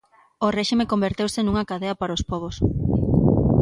[0.45, 2.55] O réxime converteuse nunha cadea para os pobos.